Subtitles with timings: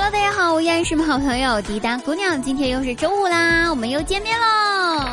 [0.00, 2.40] Hello，大家好，我依然是你们好朋友滴答姑娘。
[2.40, 5.04] 今天又是周五啦，我们又见面喽。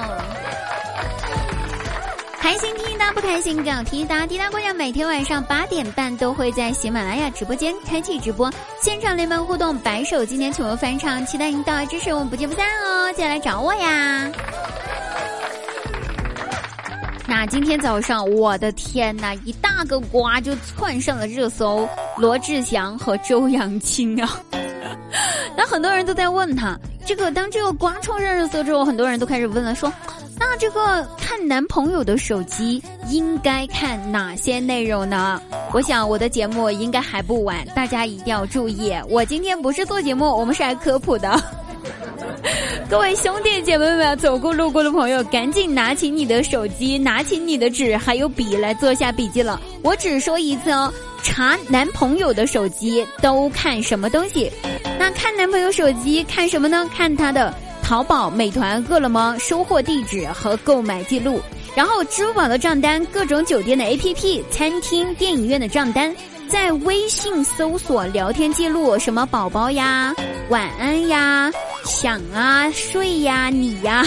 [2.39, 4.27] 开心听答不开心更要听答。
[4.27, 13.11] 滴答姑娘每天晚上八点半都会在喜马拉雅直播间开启直播，现场联盟互动，白手今天全部翻唱，期待您到来支持，我们不见不散哦！
[13.13, 14.31] 记得来找我呀。
[17.25, 24.39] 那今天早上，我的天呐，一大个瓜就窜上了热搜，罗志祥和周扬青啊。
[25.57, 29.91] 那很多人都在问他，这个当这个瓜冲上热搜之后，很多人都开始问了，说，
[30.37, 35.41] 那这个看男朋友的手机应该看哪些内容呢？
[35.71, 41.41] 我想我的节目应该还不晚，大家一定要注意，我今天不是做节目，我们是来科普的。
[42.89, 49.59] 各位兄弟姐妹们，走过路过的朋友，赶紧拿起你的手机，拿起你的纸还有笔来做下笔记了。
[49.81, 50.91] 我只说一次哦，
[51.23, 54.51] 查男朋友的手机都看什么东西？
[54.97, 56.89] 那看男朋友手机看什么呢？
[56.95, 61.39] 看他的淘宝、美团、饿了么收货地址和购买记录，
[61.75, 66.15] 然后支付宝的账单、各种酒店的 APP、餐厅、电影院的账单。
[66.47, 70.13] 在微信搜索聊天记录，什么宝宝呀、
[70.49, 71.51] 晚安呀、
[71.83, 74.05] 想啊、睡呀、你呀，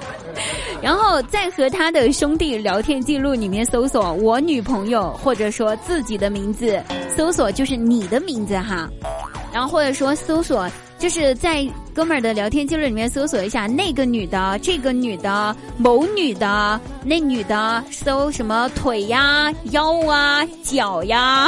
[0.80, 6.82] 然后再和他的兄弟聊天记录里面搜索我女朋友，或者说自己的名字，
[7.14, 8.88] 搜索就是你的名字哈，
[9.52, 10.68] 然后或者说搜索。
[10.98, 21.46] 就是在哥们儿的聊天记录里面搜索一下那个女的、这个女的、某女的、那女的，搜什么腿呀、腰啊、脚呀，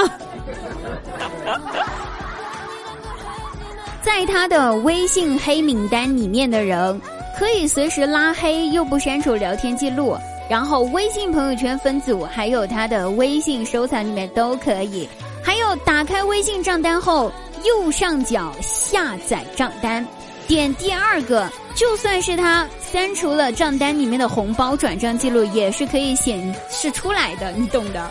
[4.00, 7.00] 在他的微信黑名单里面的人，
[7.36, 10.16] 可以随时拉黑又不删除聊天记录，
[10.48, 15.08] 然后微信朋友圈分组，还有他的微信收藏里面都可以，
[15.42, 17.32] 还有打开微信账单后。
[17.64, 20.06] 右上角下载账单，
[20.46, 28.10] 点第二个，就算是他删除了账单里面的红包转账记录，也是可以显示出来的，你懂的。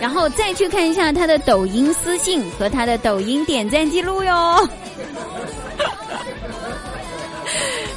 [0.00, 4.68] 然后再去看一下他的抖音私信和他的抖音点赞记录哟。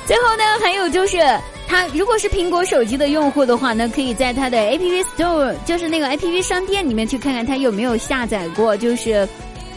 [0.06, 1.18] 最后呢，还有就是
[1.68, 9.28] 他如果是苹果手机的用户的话呢，可以在他的 App Store，就是那个 App 商店里面去看看他有没有下载过，就是。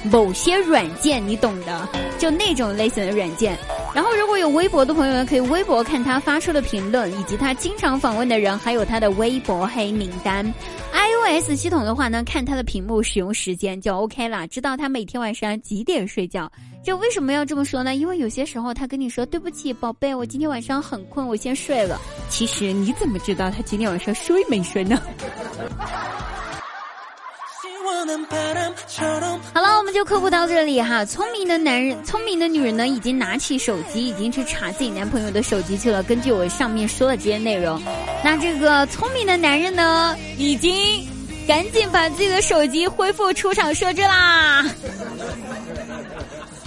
[0.05, 1.89] 某些软件你懂的，
[2.19, 3.57] 就那种类型的软件。
[3.95, 10.45] 然后如果有微博的朋友呢，可以微博看他发出的评论，以及他经常访问的人，还有他的微博黑名单。
[10.93, 16.51] iOS 系统的话呢，看他的屏幕使用时间就 OK 了，知道他每天晚上几点睡觉。
[16.85, 17.95] 这为什么要这么说呢？
[17.95, 22.01] 因为有些时候他跟你说对不起，宝贝，我今天晚上很困，我先睡了。
[22.29, 25.01] 其实你怎么知道他今天晚上睡没睡呢？
[29.55, 31.05] 好了，我们就科普到这里哈。
[31.05, 36.03] 聪明的男人，聪明的女人呢，已经拿起手机，已经去查自己男朋友的手机去了。
[36.03, 37.83] 根据我上面说的这些内容，
[38.25, 41.07] 那这个聪明的男人呢，已经
[41.47, 44.65] 赶紧把自己的手机恢复出厂设置啦。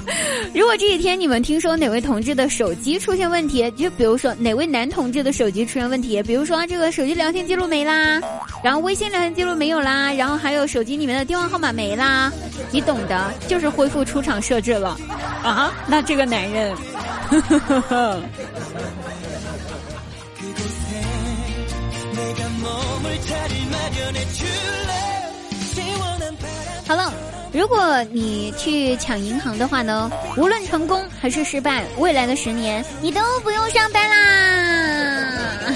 [0.54, 8.22] 如果这几天你们听说哪位同志的手机出现问题，就比如说哪位男同志的手机出现问题，比如说这个手机聊天记录没啦，
[8.64, 12.32] 然后微信聊天记录没有啦，然后还有手机里面的电话号码没啦，
[12.72, 14.98] 你懂的，就是恢复出厂设置了
[15.44, 15.74] 啊。
[15.88, 16.76] 那这个男人，
[26.88, 27.14] 好了。
[27.54, 35.74] 如果你去抢银行的话呢，无论成功还是失败，未来的十年你都不用上班啦。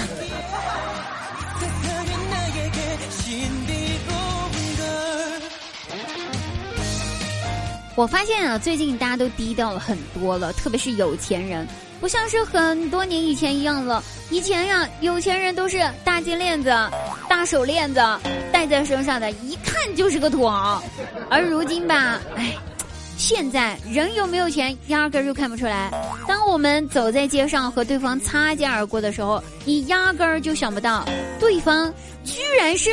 [7.94, 11.66] 我发现啊，最近大家都低调了很多了，特别是有钱人，
[12.00, 14.02] 不像是很多年以前一样了。
[14.30, 16.70] 以前呀，有钱人都是大金链子、
[17.36, 18.00] 大手链子
[18.50, 20.82] 戴在身上的，一看就是个土豪。
[21.28, 22.56] 而如今吧，哎，
[23.18, 25.90] 现在人有没有钱，压根儿就看不出来。
[26.26, 31.04] 当我们走在街上和对方擦肩而过的时候，你压根儿就想不到，
[31.38, 31.92] 对方
[32.24, 32.90] 居然是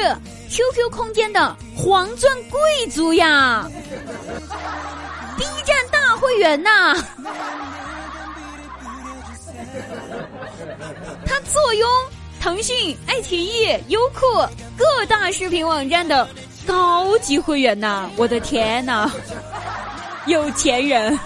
[0.49, 3.65] QQ 空间的黄钻贵族呀，
[5.39, 6.93] B 站大会员呐。
[11.25, 11.89] 他坐拥
[12.43, 14.19] 腾讯、爱奇艺、优酷
[14.77, 16.27] 各大视频网站的
[16.67, 18.09] 高级会员呐！
[18.17, 19.09] 我的天呐，
[20.27, 21.17] 有钱人！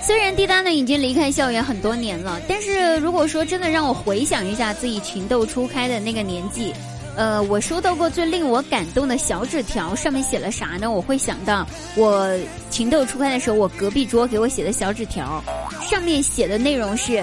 [0.00, 6.72] 虽然滴答呢已经离开校园很多年了，但是如果说真的让我回想一下自己情窦初开的那个年纪。
[7.16, 10.90] 呃，我收到过最令我感动的小纸条，上面写了啥呢？
[10.90, 11.66] 我会想到
[11.96, 12.30] 我
[12.70, 15.42] 情窦初开的时候，我隔壁桌给我写的小纸条，
[15.82, 17.16] 上面写的内容是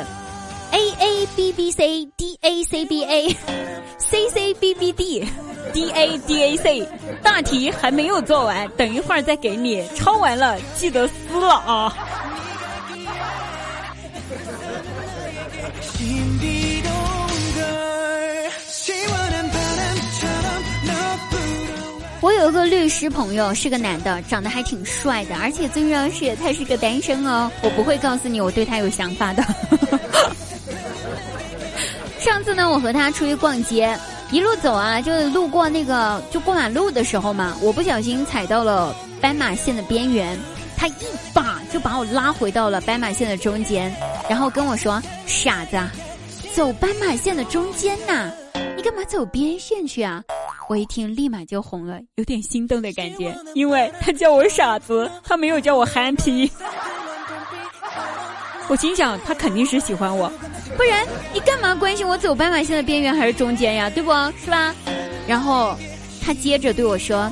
[0.71, 3.35] A A B B C D A C B A
[3.97, 5.27] C C B B D
[5.73, 6.87] D A D A C，
[7.23, 11.97] 大题还没有做完，等一会儿再给你，抄完了记得撕了啊。
[22.47, 27.51] 有个律师朋友，是个男的，长得还挺帅的，而且最重要是他是个单身哦。
[27.61, 29.43] 我不会告诉你我对他有想法的。
[32.17, 33.93] 上次呢，我和他出去逛街，
[34.31, 40.39] 一路走啊，就路过那个就过马路的时候嘛，我不小心踩到了斑马线的边缘，
[40.77, 40.93] 他一
[41.33, 43.93] 把就把我拉回到了斑马线的中间，
[44.29, 45.77] 然后跟我说：“傻子，
[46.55, 48.31] 走斑马线的中间呐，
[48.77, 50.23] 你干嘛走边线去啊？”
[50.69, 56.51] 我一听，立马就红了，有点心动的感觉，因为他叫我傻子，他没有叫我憨批。
[58.67, 60.29] 我心想，他肯定是喜欢我，
[60.75, 63.89] 不然你干嘛关心我走斑马线的边缘还是中间呀？
[63.89, 64.11] 对不？
[64.43, 64.75] 是吧？
[65.25, 65.73] 然后
[66.21, 67.31] 他接着对我说：“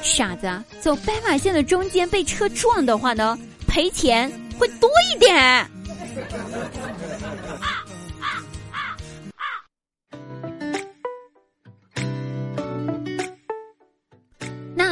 [0.00, 0.48] 傻子，
[0.80, 3.36] 走斑马线的中间被车撞的话呢，
[3.66, 5.68] 赔钱会多一点。”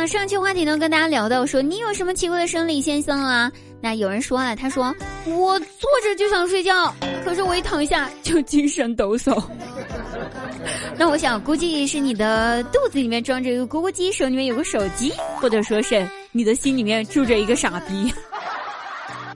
[0.08, 3.52] 上期话题呢，跟大家聊到说，你有什么奇怪的生理现象啊？
[3.82, 4.94] 那有人说了，他说
[5.26, 6.92] 我坐着就想睡觉，
[7.24, 9.38] 可是我一躺下就精神抖擞。
[10.96, 18.10] 那我想估计是你的肚子里面装着一个咕咕鸡，手里面有个手机，或者说是你的心里面住着一个傻逼。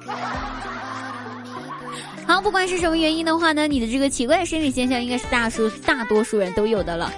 [2.27, 7.13] 好，不管是什么原因的话呢，你的这个奇怪的生理现象应该是大数大多数人都有的了。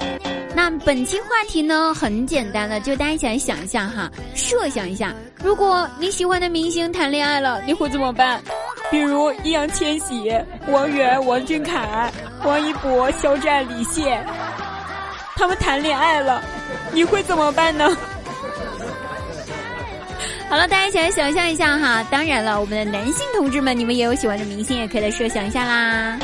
[0.54, 5.12] 那本期话题呢很简单了，就大家一起来想一下哈，设想一下，
[5.42, 8.40] 如果你喜欢的明星谈恋爱了，你会怎么办？
[8.90, 10.32] 比如易烊千玺、
[10.68, 12.12] 王源、王俊凯、
[12.44, 14.24] 王一博、肖战、李现，
[15.34, 16.40] 他们谈恋爱了，
[16.92, 17.90] 你会怎么办呢？
[20.48, 22.06] 好了，大家一起来想象一下哈。
[22.10, 26.16] 当然了，我们的男性同志们，你们也有喜欢的明星，也可以来设想一下啦。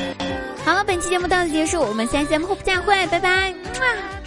[0.65, 3.53] 好了，本期节目到此结束，我们下期节目再会，拜拜。